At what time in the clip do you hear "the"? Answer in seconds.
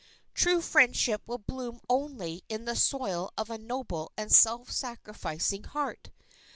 2.65-2.75